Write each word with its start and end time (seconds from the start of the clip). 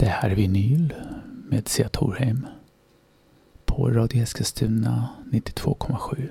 Det 0.00 0.06
här 0.06 0.30
är 0.30 0.34
Vinyl 0.34 0.94
med 1.48 1.68
Sia 1.68 1.88
Torheim 1.88 2.46
på 3.64 3.90
Radio 3.90 4.22
Eskilstuna 4.22 5.08
92,7. 5.32 6.28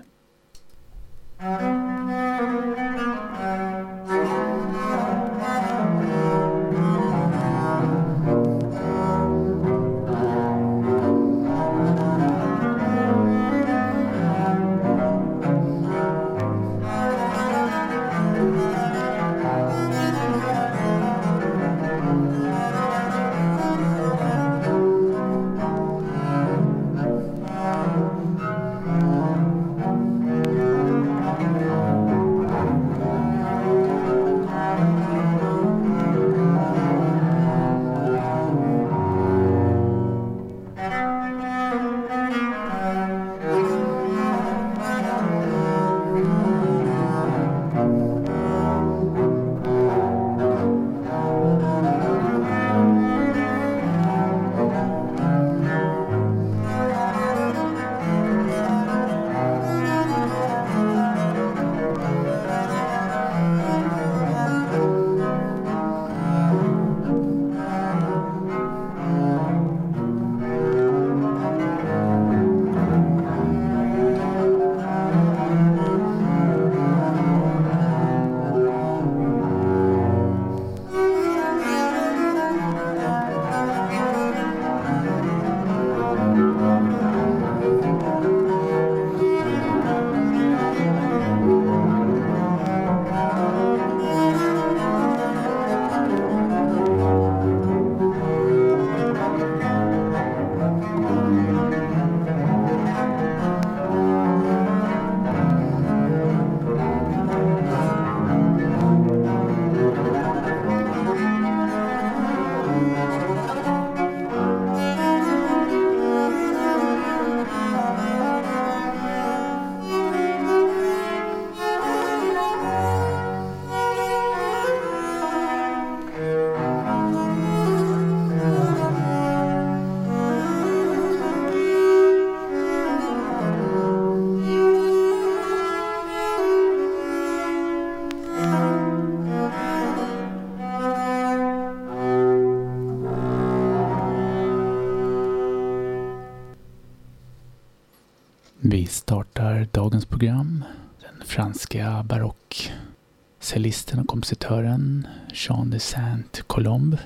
Barockcellisten 152.09 153.99
och 153.99 154.07
kompositören 154.07 155.07
Jean 155.33 155.69
de 155.69 155.79
Saint-Colombe. 155.79 156.99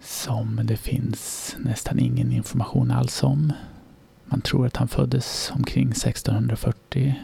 Som 0.00 0.60
det 0.64 0.76
finns 0.76 1.54
nästan 1.58 1.98
ingen 1.98 2.32
information 2.32 2.90
alls 2.90 3.22
om. 3.22 3.52
Man 4.24 4.40
tror 4.40 4.66
att 4.66 4.76
han 4.76 4.88
föddes 4.88 5.52
omkring 5.54 5.88
1640 5.88 7.14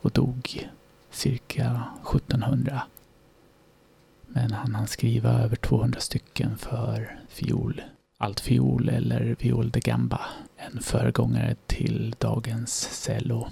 och 0.00 0.10
dog 0.10 0.68
cirka 1.10 1.82
1700. 2.16 2.82
Men 4.26 4.52
han 4.52 4.74
hann 4.74 4.86
skriva 4.86 5.30
över 5.30 5.56
200 5.56 6.00
stycken 6.00 6.58
för 6.58 7.18
fiol 7.28 7.82
altfiol 8.22 8.88
eller 8.88 9.36
viol 9.38 9.70
de 9.70 9.80
gamba, 9.80 10.20
en 10.56 10.82
föregångare 10.82 11.56
till 11.66 12.14
dagens 12.18 12.72
cello. 13.02 13.48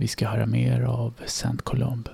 Vi 0.00 0.08
ska 0.08 0.28
höra 0.28 0.46
mer 0.46 0.82
av 0.82 1.14
Saint 1.26 1.62
Colombe. 1.62 2.10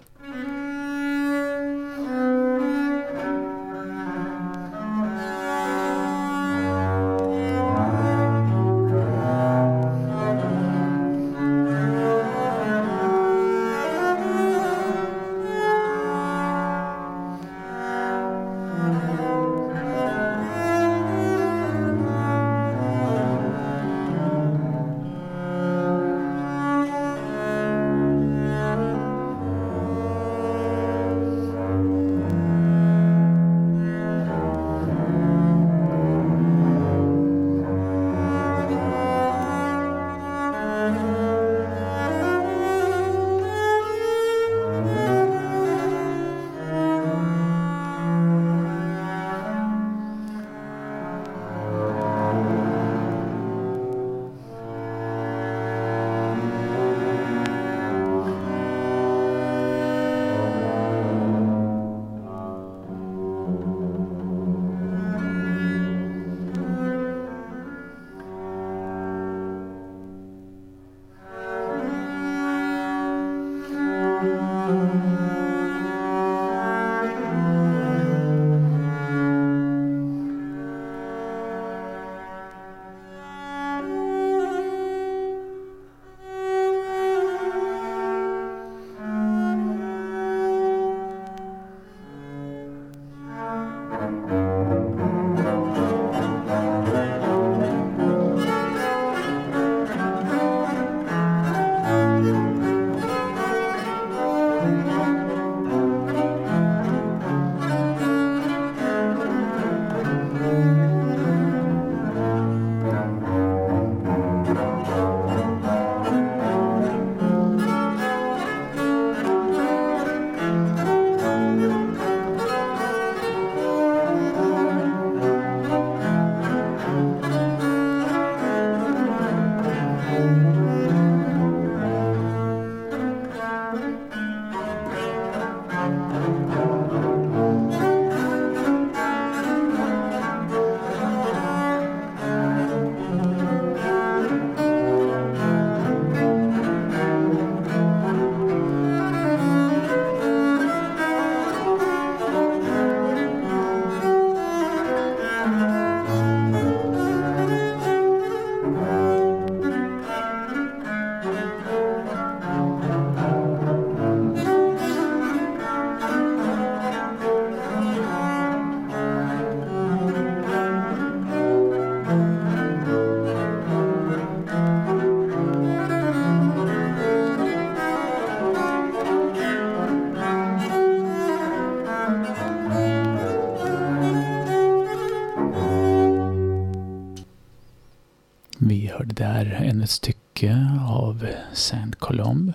Hörde 189.06 189.14
där 189.14 189.46
ännu 189.46 189.84
ett 189.84 189.90
stycke 189.90 190.78
av 190.88 191.26
Saint 191.52 191.96
Colombe. 191.96 192.52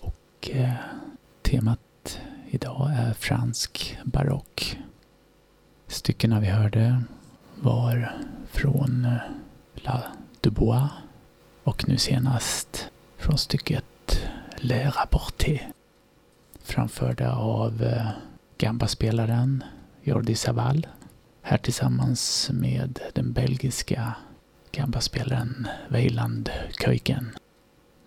Och 0.00 0.50
eh, 0.50 0.74
temat 1.42 2.20
idag 2.50 2.92
är 2.96 3.12
fransk 3.12 3.98
barock. 4.04 4.78
Styckena 5.86 6.40
vi 6.40 6.46
hörde 6.46 7.02
var 7.60 8.16
från 8.52 9.04
eh, 9.04 9.20
La 9.74 10.02
Dubois 10.40 10.90
och 11.64 11.88
nu 11.88 11.96
senast 11.96 12.90
från 13.16 13.38
stycket 13.38 13.84
Le 14.56 14.88
Rapporté 14.90 15.60
framförda 16.62 17.34
av 17.34 17.82
eh, 17.82 18.08
Jordi 20.02 20.34
Savall 20.34 20.86
här 21.42 21.58
tillsammans 21.58 22.50
med 22.52 23.00
den 23.14 23.32
belgiska 23.32 24.14
gamba-spelaren 24.74 25.68
Weiland 25.88 26.50
Kuyken. 26.72 27.30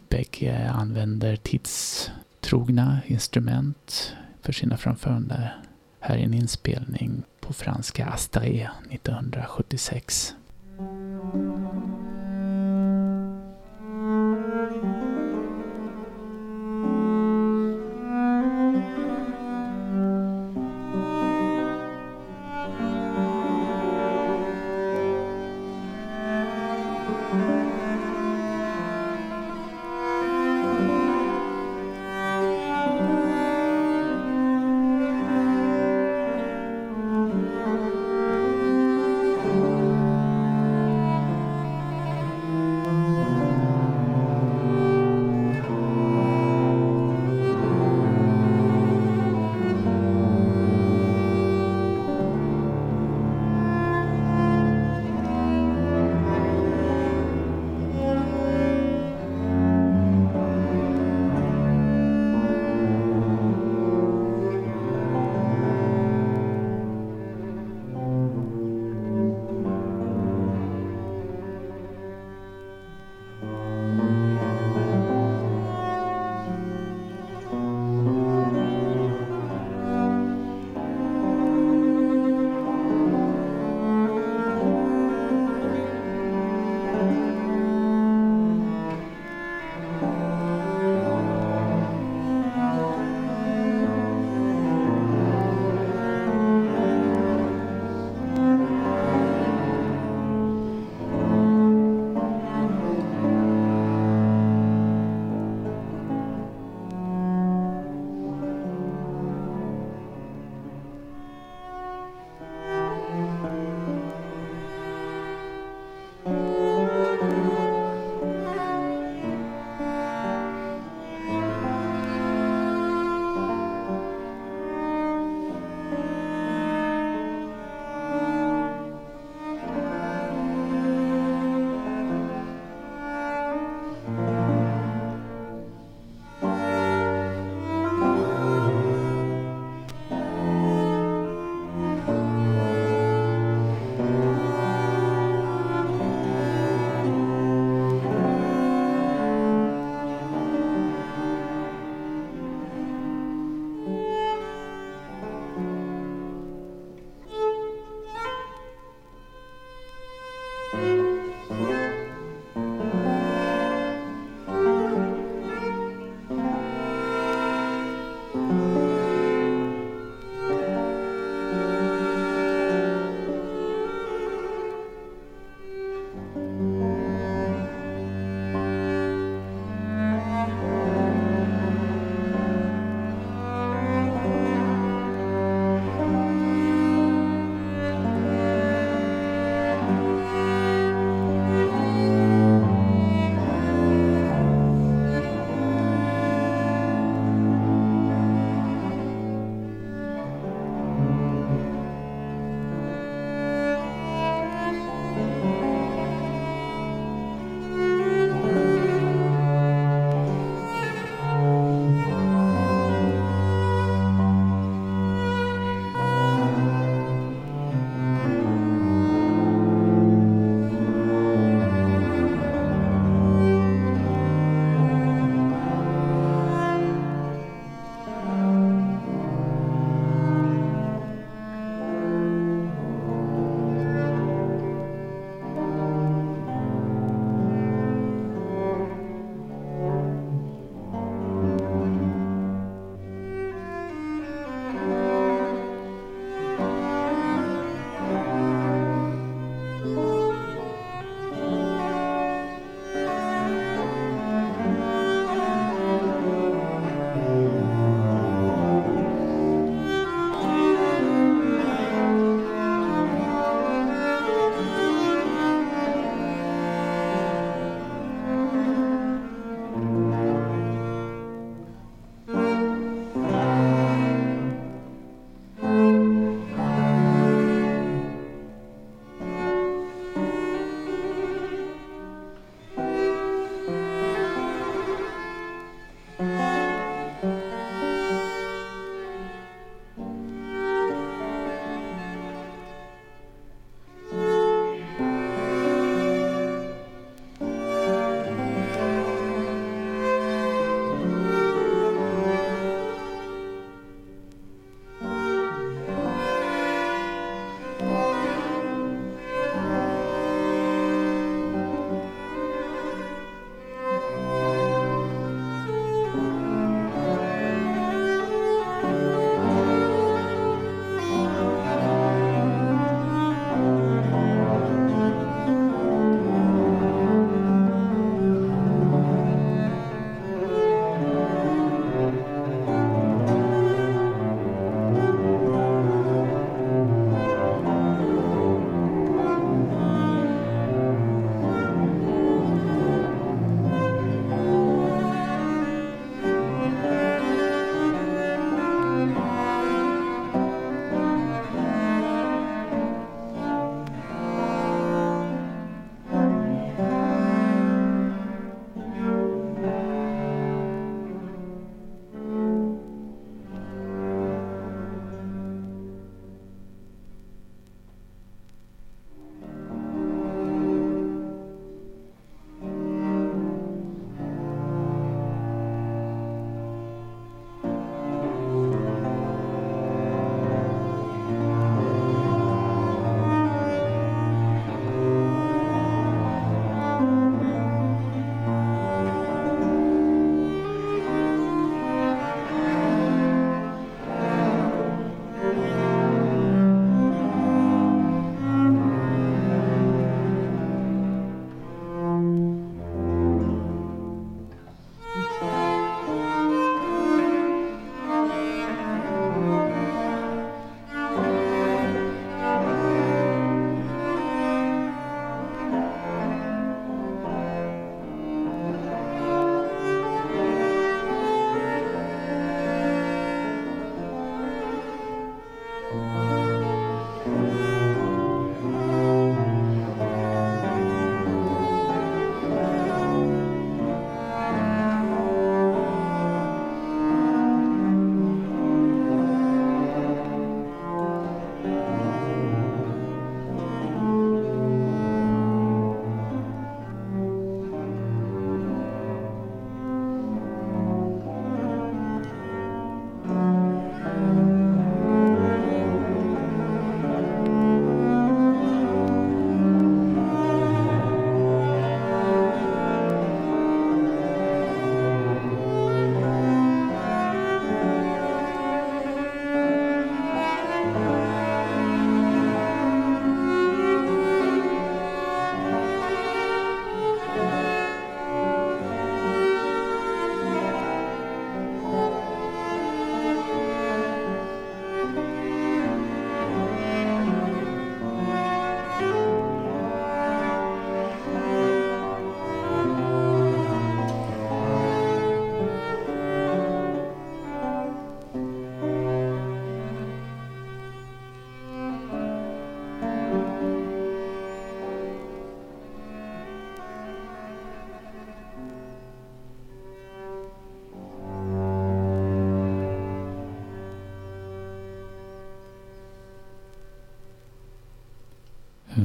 Bägge 0.09 0.69
använder 0.69 1.35
tidstrogna 1.35 2.99
instrument 3.05 4.15
för 4.41 4.53
sina 4.53 4.77
framföranden. 4.77 5.41
Här 5.99 6.17
är 6.17 6.23
en 6.23 6.33
inspelning 6.33 7.23
på 7.39 7.53
franska 7.53 8.05
Astré 8.05 8.69
1976. 8.91 10.35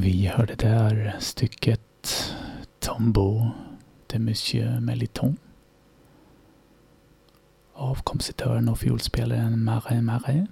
Vi 0.02 0.26
hörde 0.26 0.54
där 0.54 1.16
stycket 1.20 1.80
Tombeau 2.78 3.50
de 4.06 4.18
Monsieur 4.18 4.80
Meliton 4.80 5.36
av 7.72 7.94
kompositören 7.94 8.68
och 8.68 8.78
fiolspelaren 8.78 9.64
Marais 9.64 10.02
Marais. 10.02 10.48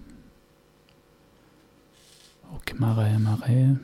Och 2.42 2.72
Marais 2.74 3.20
Marais 3.20 3.78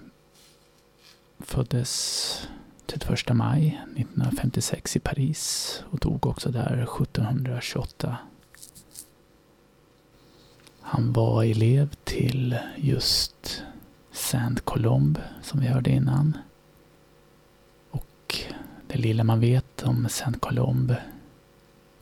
föddes 1.39 2.49
31 2.87 3.33
maj 3.33 3.81
1956 3.97 4.97
i 4.97 5.01
Paris 5.01 5.83
och 5.91 5.99
dog 5.99 6.27
också 6.27 6.51
där 6.51 6.83
1728. 7.03 8.19
Han 10.81 11.13
var 11.13 11.45
elev 11.45 11.95
till 12.05 12.59
just 12.77 13.63
Saint 14.27 14.65
Colombe 14.65 15.21
som 15.43 15.61
vi 15.61 15.67
hörde 15.67 15.91
innan. 15.91 16.39
Och 17.91 18.37
det 18.87 18.99
lilla 18.99 19.25
man 19.25 19.41
vet 19.41 19.83
om 19.83 20.09
Saint 20.09 20.41
Colombe 20.41 21.03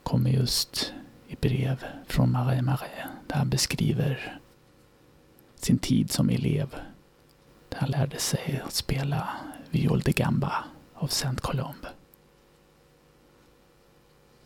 kommer 0.03 0.31
just 0.31 0.93
i 1.29 1.37
brev 1.41 1.85
från 2.07 2.33
Marais 2.33 2.63
Marais 2.63 3.09
där 3.27 3.37
han 3.37 3.49
beskriver 3.49 4.39
sin 5.57 5.79
tid 5.79 6.11
som 6.11 6.31
elev. 6.31 6.75
Där 7.69 7.79
han 7.79 7.91
lärde 7.91 8.19
sig 8.19 8.63
att 8.67 8.75
spela 8.75 9.29
viol 9.71 10.01
de 10.01 10.13
gamba 10.13 10.65
av 10.95 11.07
Saint 11.07 11.41
Colombe. 11.41 11.89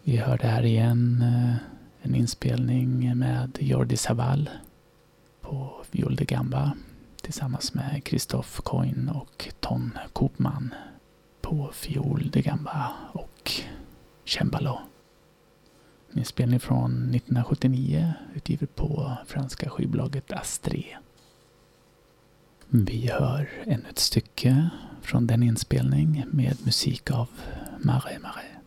Vi 0.02 0.16
hörde 0.16 0.46
här 0.46 0.64
igen 0.64 1.22
eh, 1.22 1.56
en 2.02 2.14
inspelning 2.14 3.18
med 3.18 3.58
Jordi 3.60 3.96
Savall 3.96 4.50
på 5.40 5.84
viol 5.90 6.16
de 6.16 6.24
gamba 6.24 6.72
tillsammans 7.28 7.74
med 7.74 8.02
Christoph 8.04 8.60
Coin 8.60 9.08
och 9.14 9.48
Ton 9.60 9.98
Koopman 10.12 10.74
på 11.40 11.70
fiol 11.72 12.30
de 12.32 12.42
gamba 12.42 12.92
och 13.12 13.52
cembalo. 14.24 14.80
En 16.12 16.18
inspelning 16.18 16.60
från 16.60 16.92
1979 16.92 18.12
utgivet 18.34 18.76
på 18.76 19.16
franska 19.26 19.70
skivbolaget 19.70 20.32
Astré. 20.32 20.84
Vi 22.68 23.10
hör 23.10 23.50
ännu 23.64 23.88
ett 23.90 23.98
stycke 23.98 24.70
från 25.02 25.26
den 25.26 25.42
inspelning 25.42 26.24
med 26.30 26.56
musik 26.64 27.10
av 27.10 27.28
Marais 27.78 28.22
Marais. 28.22 28.58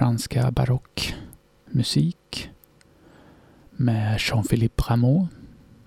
Franska 0.00 0.50
barockmusik 0.50 2.50
med 3.70 4.18
Jean-Philippe 4.18 4.82
Rameau 4.82 5.26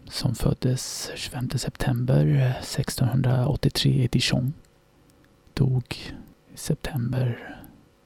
som 0.06 0.36
föddes 0.36 1.12
25 1.16 1.50
september 1.50 2.26
1683 2.60 4.04
i 4.04 4.08
Dijon. 4.08 4.54
Dog 5.54 6.16
i 6.54 6.58
september 6.58 7.58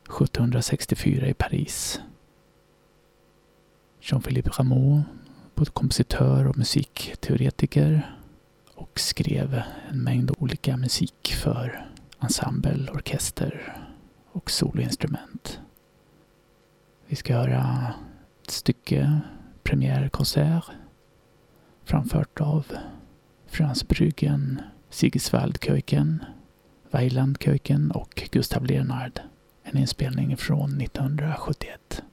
1764 0.04 1.28
i 1.28 1.34
Paris. 1.34 2.02
Jean-Philippe 4.02 4.50
Rameau 4.50 5.02
både 5.56 5.72
kompositör 5.72 6.48
och 6.48 6.58
musikteoretiker 6.58 8.16
och 8.76 9.00
skrev 9.00 9.62
en 9.90 10.04
mängd 10.04 10.32
olika 10.38 10.78
musik 10.78 11.36
för 11.44 11.88
ensemble, 12.20 12.92
orkester 12.92 13.78
och 14.32 14.52
soloinstrument. 14.52 15.60
Vi 17.10 17.16
ska 17.16 17.36
höra 17.38 17.94
ett 18.44 18.52
stycke 18.52 19.20
premiärkonsert 19.64 20.64
framfört 21.84 22.42
av 22.42 22.66
Fransbryggen, 23.48 24.62
Sigisvald 24.90 25.58
Keuken, 25.64 26.26
Weiland 26.92 27.38
Keuken 27.40 27.92
och 27.92 28.24
Gustav 28.32 28.66
Leonard. 28.66 29.20
En 29.64 29.78
inspelning 29.78 30.38
från 30.38 30.82
1971. 30.82 32.04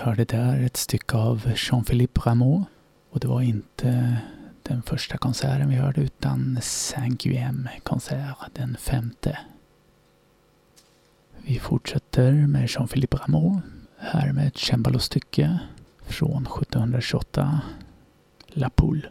Hörde 0.00 0.24
där 0.24 0.60
ett 0.60 0.76
stycke 0.76 1.16
av 1.16 1.52
Jean-Philippe 1.56 2.20
Rameau 2.20 2.64
och 3.10 3.20
det 3.20 3.28
var 3.28 3.42
inte 3.42 4.16
den 4.62 4.82
första 4.82 5.18
konserten 5.18 5.68
vi 5.68 5.74
hörde 5.74 6.00
utan 6.00 6.58
Saint-Guillaume-konsert, 6.62 8.36
den 8.52 8.76
femte. 8.76 9.38
Vi 11.36 11.58
fortsätter 11.58 12.32
med 12.32 12.68
Jean-Philippe 12.68 13.16
Rameau, 13.16 13.60
här 13.98 14.32
med 14.32 14.46
ett 14.46 14.58
cembalostycke 14.58 15.58
från 16.02 16.46
1728, 16.46 17.60
La 18.46 18.70
Poule. 18.70 19.08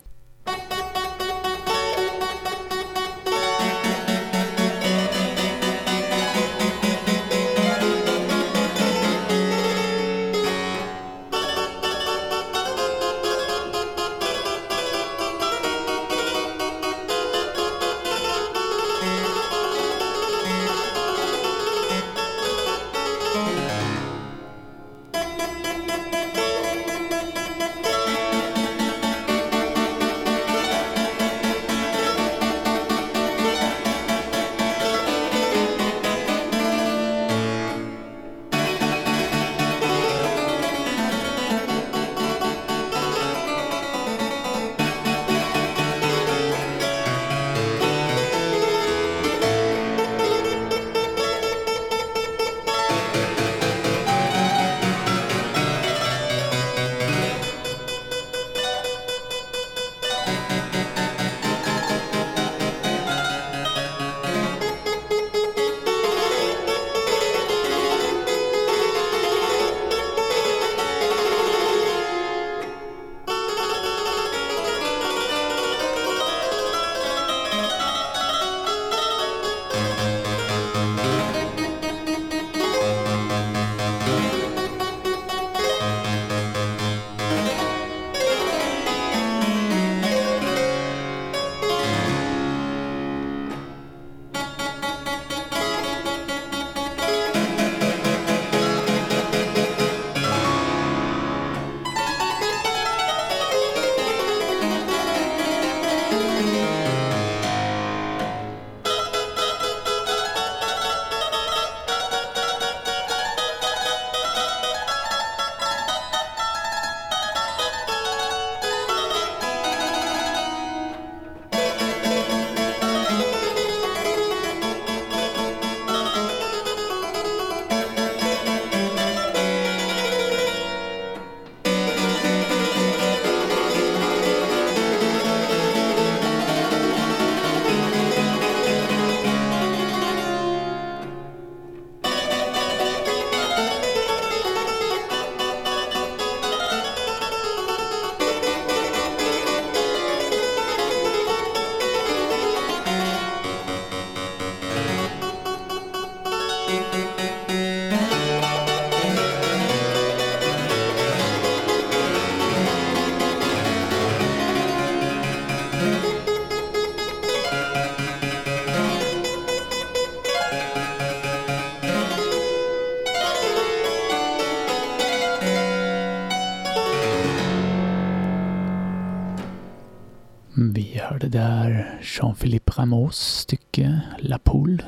Jean-Philippe 182.21 182.71
Rameaus 182.77 183.17
stycke 183.17 184.01
La 184.17 184.37
Poule, 184.37 184.83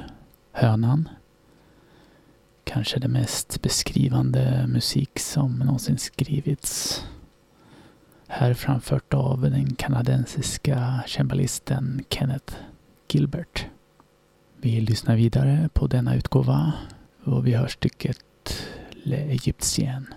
Hönan. 0.51 1.09
Kanske 2.63 2.99
det 2.99 3.07
mest 3.07 3.61
beskrivande 3.61 4.67
musik 4.67 5.19
som 5.19 5.59
någonsin 5.59 5.97
skrivits. 5.97 7.03
Här 8.27 8.53
framfört 8.53 9.13
av 9.13 9.41
den 9.41 9.75
kanadensiska 9.75 11.03
cembalisten 11.07 12.03
Kenneth 12.09 12.53
Gilbert. 13.09 13.65
Vi 14.57 14.81
lyssnar 14.81 15.15
vidare 15.15 15.69
på 15.73 15.87
denna 15.87 16.15
utgåva 16.15 16.73
och 17.23 17.47
vi 17.47 17.53
hör 17.53 17.67
stycket 17.67 18.63
Le 19.03 19.17
Egyptien. 19.17 20.07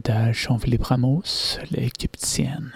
Vi 0.00 0.12
där 0.12 0.32
Jean-Philippe 0.34 0.84
Ramos, 0.84 1.58
L'Egyptien. 1.62 2.70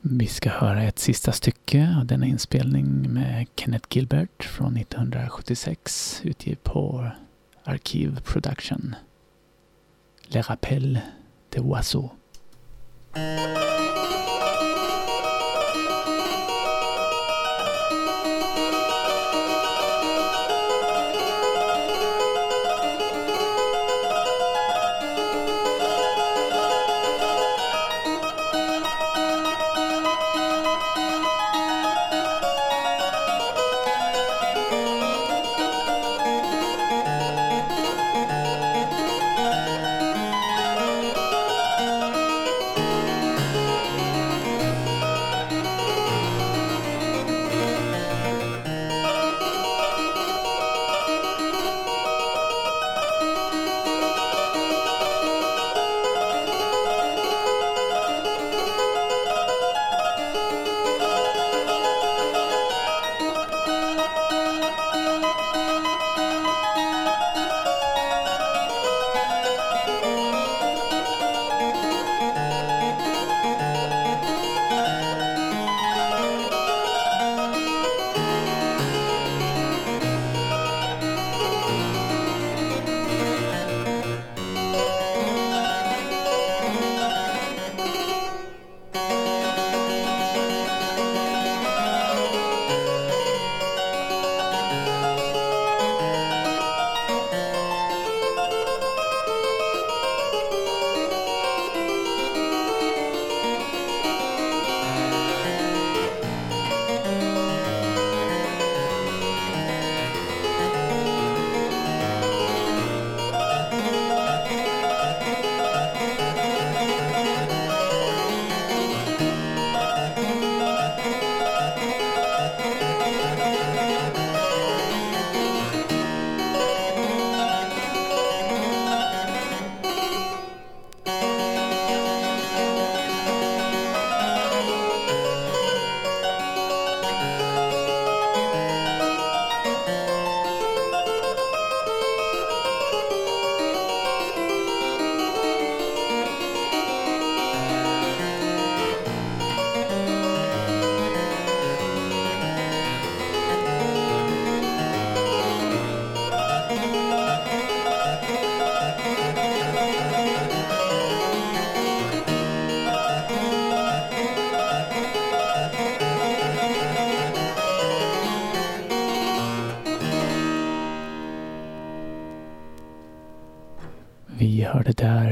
Vi 0.00 0.26
ska 0.26 0.50
höra 0.50 0.82
ett 0.82 0.98
sista 0.98 1.32
stycke 1.32 1.96
av 1.98 2.06
denna 2.06 2.26
inspelning 2.26 3.12
med 3.12 3.46
Kenneth 3.56 3.86
Gilbert 3.90 4.44
från 4.44 4.76
1976 4.76 6.20
utgiven 6.24 6.58
på 6.62 7.10
Arkiv 7.64 8.20
Production. 8.20 8.94
Les 10.26 10.50
Rappels 10.50 10.98
de 11.50 11.60
Oiseaux. 11.60 12.12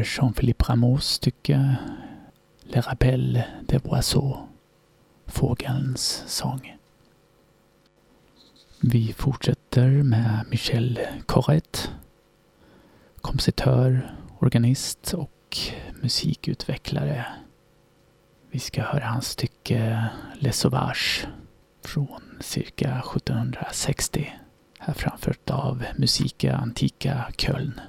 Jean-Philippe 0.05 0.65
Rameaus 0.69 1.15
stycke 1.15 1.79
Le 2.65 2.81
Rappel 2.81 3.45
de 3.69 3.79
Boisseau, 3.79 4.49
Fågelns 5.27 6.25
sång. 6.27 6.77
Vi 8.81 9.13
fortsätter 9.13 9.89
med 9.89 10.45
Michel 10.51 11.01
Corrette, 11.27 11.79
kompositör, 13.21 14.17
organist 14.39 15.15
och 15.15 15.59
musikutvecklare. 16.03 17.27
Vi 18.51 18.59
ska 18.59 18.83
höra 18.83 19.05
hans 19.05 19.29
stycke 19.29 20.09
Les 20.35 20.59
Sauvages 20.59 21.27
från 21.85 22.39
cirka 22.41 23.03
1760. 23.17 24.33
Här 24.79 24.95
framfört 24.95 25.51
av 25.51 25.85
Musica 25.97 26.57
Antica 26.57 27.25
Köln. 27.37 27.81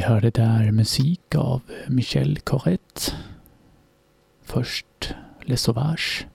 Vi 0.00 0.06
hörde 0.06 0.30
där 0.30 0.70
musik 0.70 1.34
av 1.34 1.62
Michel 1.88 2.38
Corrette. 2.38 3.12
Först 4.42 5.14
Les 5.42 5.62
Sauvages. 5.62 6.26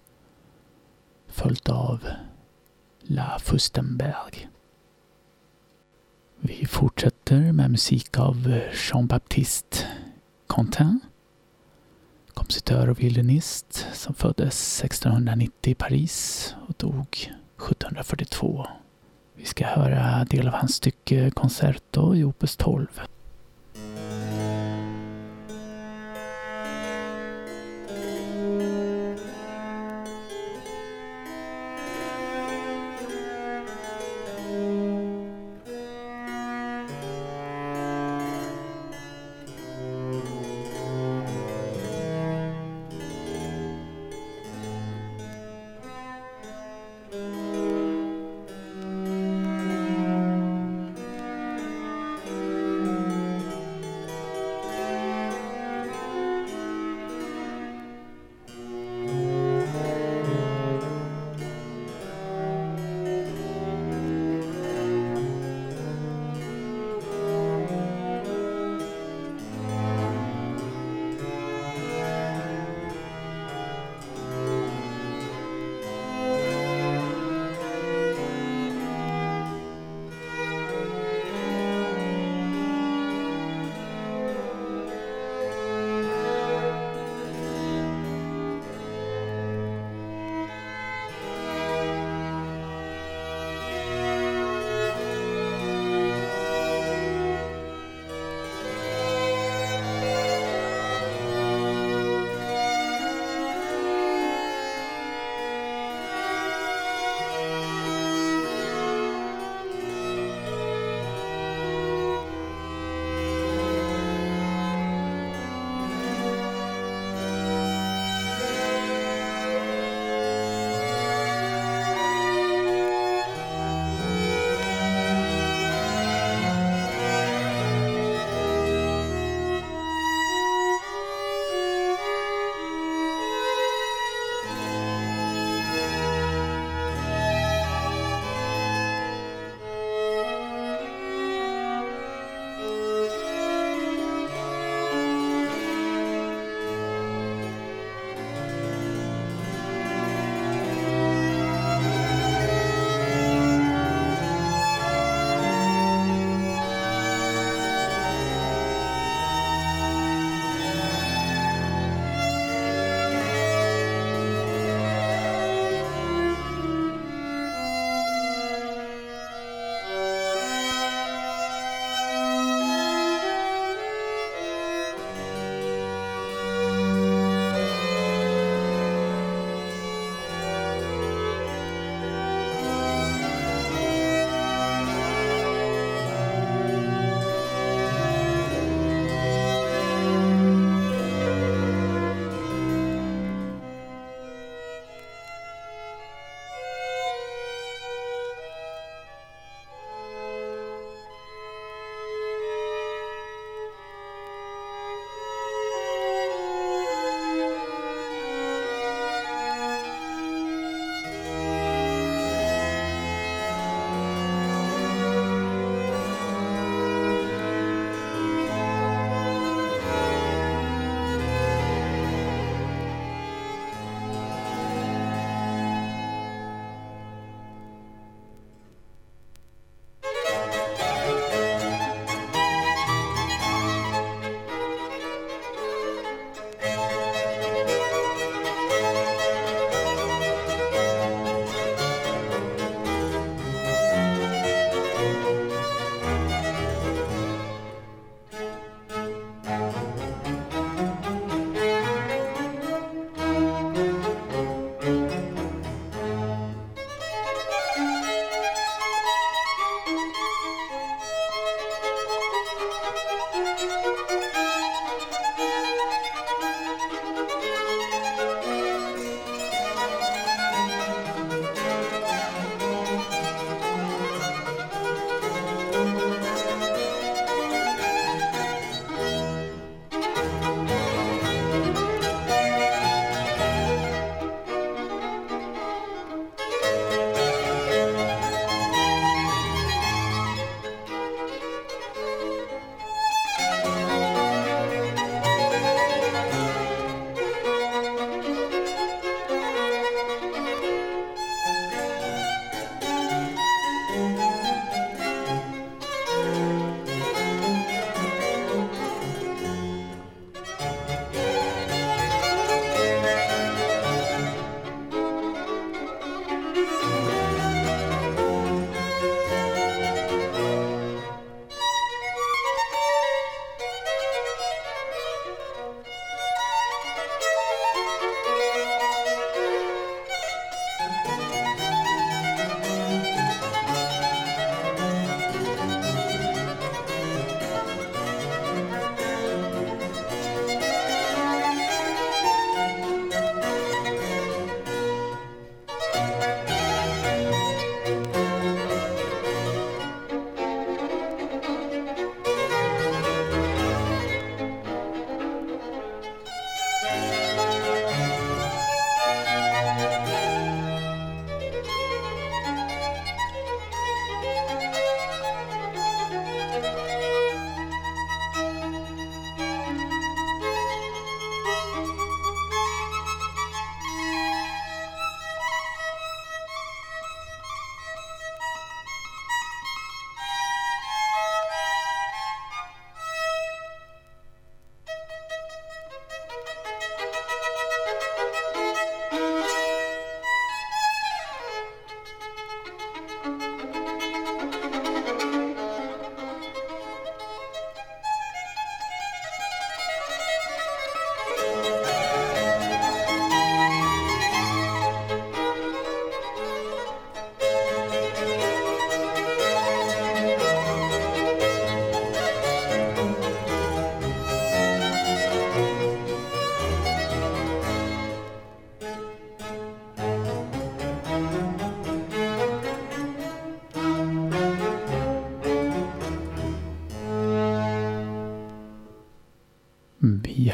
Följt 1.28 1.70
av 1.70 2.08
La 3.02 3.40
Fustenberg. 3.40 4.50
Vi 6.40 6.66
fortsätter 6.66 7.52
med 7.52 7.72
musik 7.72 8.20
av 8.20 8.62
Jean-Baptiste 8.74 9.78
Quentin. 10.50 11.00
Kompositör 12.34 12.90
och 12.90 13.00
violinist 13.00 13.88
som 13.94 14.16
föddes 14.16 14.84
1690 14.84 15.72
i 15.72 15.76
Paris 15.76 16.56
och 16.68 16.74
dog 16.78 17.08
1742. 17.58 18.68
Vi 19.36 19.46
ska 19.46 19.68
höra 19.68 20.26
del 20.26 20.48
av 20.48 20.54
hans 20.54 20.76
stycke 20.76 21.32
Concerto 21.32 22.16
i 22.16 22.24
Opus 22.24 22.56
12. 22.56 22.88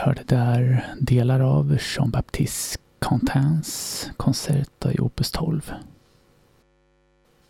Hörde 0.01 0.23
där 0.23 0.85
delar 0.99 1.39
av 1.39 1.77
Jean-Baptiste 1.79 2.79
Quentins 3.01 4.09
Concerto 4.17 4.91
i 4.91 4.99
Opus 4.99 5.31
12. 5.31 5.73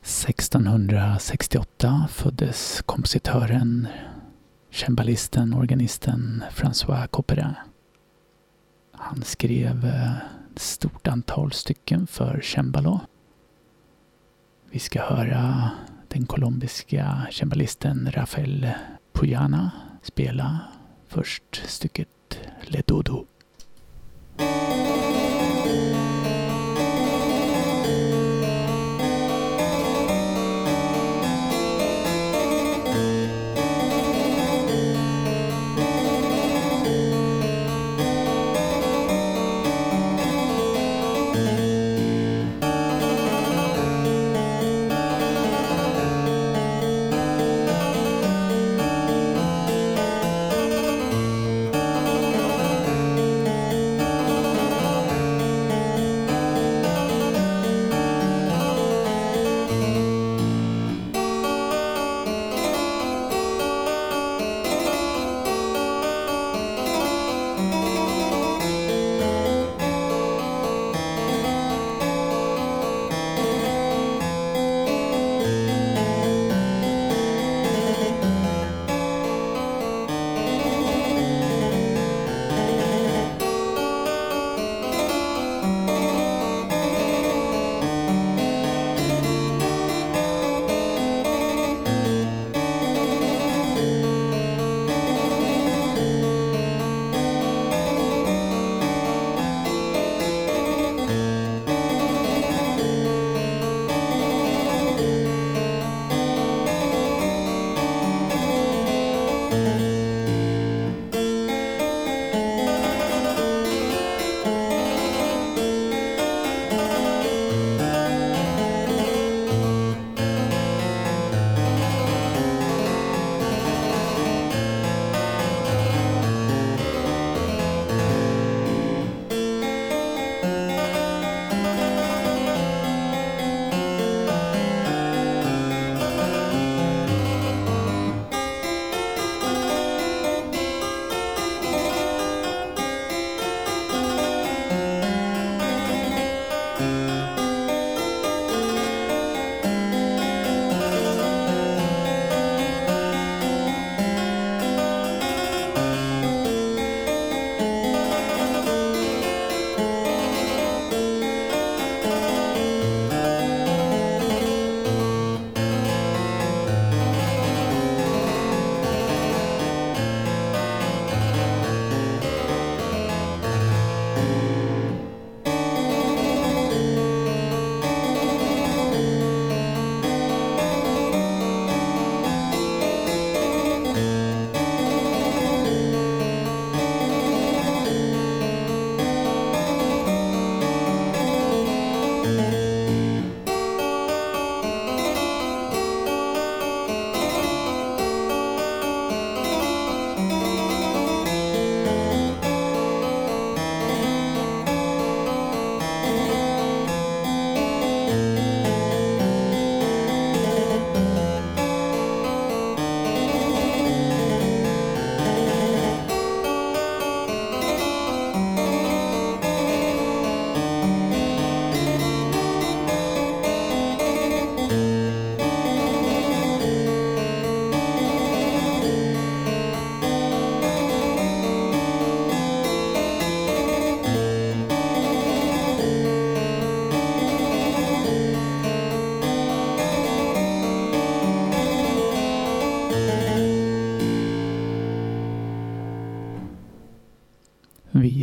1668 0.02 2.08
föddes 2.12 2.82
kompositören, 2.86 3.88
cembalisten, 4.72 5.54
organisten 5.54 6.44
François 6.52 7.08
Couperin. 7.08 7.54
Han 8.92 9.24
skrev 9.24 9.86
ett 9.86 10.62
stort 10.62 11.08
antal 11.08 11.52
stycken 11.52 12.08
för 12.08 12.42
cembalo. 12.42 13.00
Vi 14.72 14.80
ska 14.80 15.02
höra 15.02 15.72
den 16.08 16.26
colombiska 16.26 17.28
cembalisten 17.32 18.12
Rafael 18.12 18.70
Puyana 19.14 19.72
spela 20.02 20.60
först 21.08 21.64
stycket 21.66 22.08
Le 22.74 22.82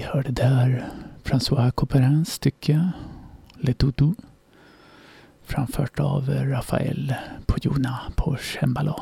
hörde 0.09 0.33
där 0.33 0.89
François 1.25 1.71
Couperins 1.71 2.33
stycke 2.33 2.91
Le 3.55 3.73
Doudou 3.73 4.15
framfört 5.43 6.01
av 6.01 6.31
Rafael 6.31 7.15
Pojuna 7.47 8.01
på 8.17 8.37
cembalo 8.37 9.01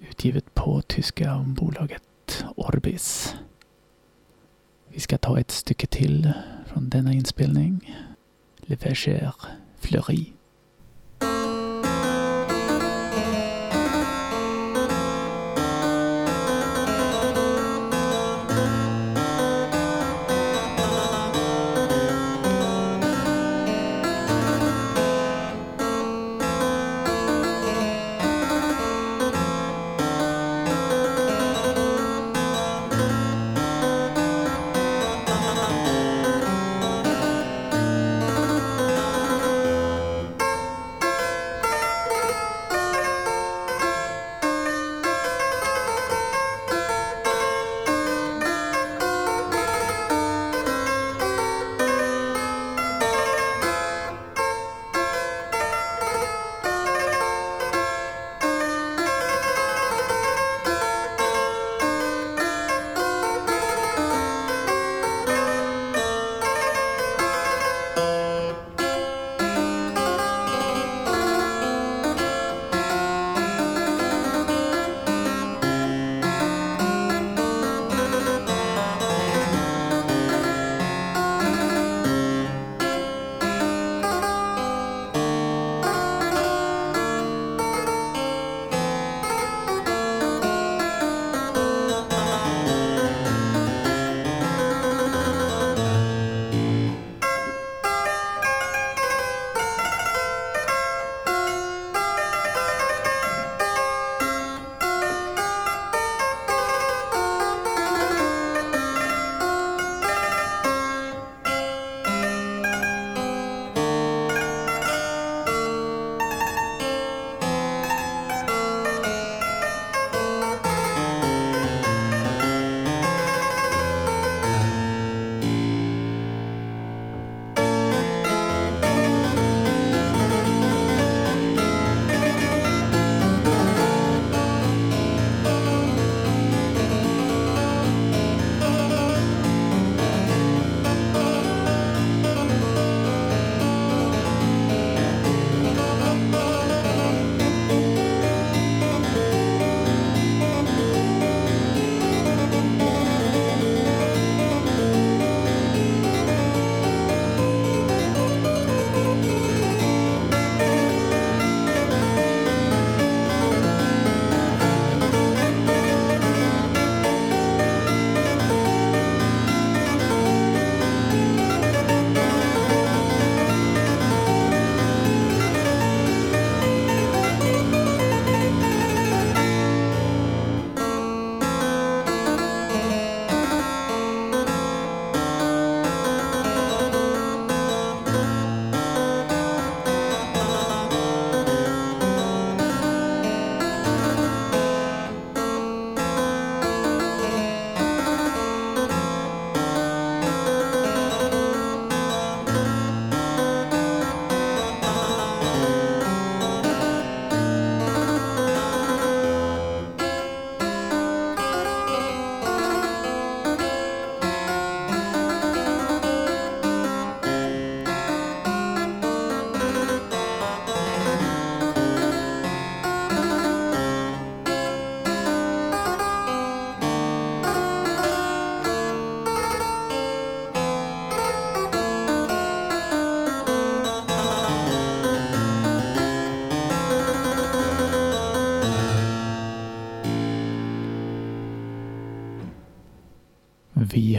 utgivet 0.00 0.54
på 0.54 0.82
tyska 0.82 1.44
bolaget 1.46 2.44
Orbis. 2.56 3.34
Vi 4.88 5.00
ska 5.00 5.18
ta 5.18 5.40
ett 5.40 5.50
stycke 5.50 5.86
till 5.86 6.32
från 6.66 6.88
denna 6.88 7.12
inspelning. 7.12 7.96
Le 8.56 8.76
Verger 8.76 9.32
Fleury. 9.80 10.26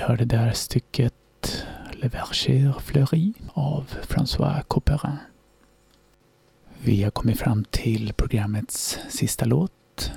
Hörde 0.04 0.26
där 0.26 0.52
stycket 0.52 1.66
Le 1.92 2.08
Verger 2.08 2.80
Fleury 2.80 3.34
av 3.54 3.98
François 4.02 4.64
Couperin. 4.68 5.18
Vi 6.82 7.04
har 7.04 7.12
kommit 7.12 7.40
fram 7.40 7.66
till 7.66 8.14
programmets 8.14 9.00
sista 9.10 9.46
låt 9.46 10.12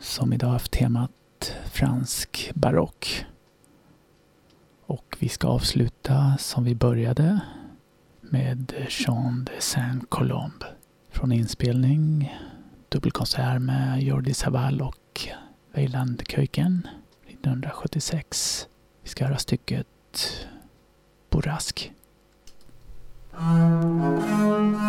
som 0.00 0.32
idag 0.32 0.48
haft 0.48 0.72
temat 0.72 1.54
fransk 1.72 2.50
barock. 2.54 3.24
Och 4.86 5.16
vi 5.18 5.28
ska 5.28 5.48
avsluta 5.48 6.36
som 6.38 6.64
vi 6.64 6.74
började 6.74 7.40
med 8.20 8.72
Jean 8.88 9.44
de 9.44 9.60
Saint-Colombe 9.60 10.66
från 11.10 11.32
inspelning 11.32 12.36
dubbelkonsert 12.88 13.60
med 13.62 14.02
Jordi 14.02 14.34
Savall 14.34 14.82
och 14.82 15.20
Weiland 15.72 16.22
Köyken 16.28 16.88
1976. 17.28 18.66
Vi 19.10 19.12
ska 19.12 19.24
höra 19.24 19.38
stycket 19.38 19.86
Borask. 21.30 21.92
Mm. 23.38 24.80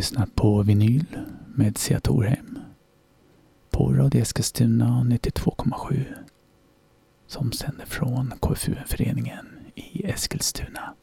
Lyssnat 0.00 0.34
på 0.34 0.62
Vinyl 0.62 1.18
med 1.54 1.78
Sia 1.78 2.00
Torheim 2.00 2.58
på 3.70 3.92
Radio 3.92 4.20
Eskilstuna 4.20 5.06
92,7 5.08 6.04
som 7.26 7.52
sänder 7.52 7.86
från 7.86 8.32
KFUM-föreningen 8.40 9.46
i 9.74 10.04
Eskilstuna. 10.04 10.94